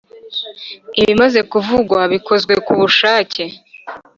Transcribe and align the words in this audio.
ibimaze 1.01 1.39
kuvugwa 1.51 1.99
bikozwe 2.13 2.53
ku 2.65 2.73
bushake 2.79 3.43